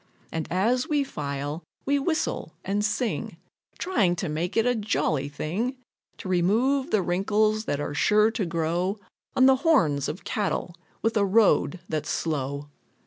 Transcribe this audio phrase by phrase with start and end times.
[0.31, 3.37] And as we file, we whistle and sing,
[3.77, 5.75] Trying to make it a jolly thing,
[6.17, 8.97] To remove the wrinkles that are sure to grow
[9.35, 12.71] On the horns of cattle with a road that's slow.